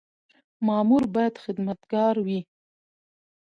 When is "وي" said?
2.25-2.39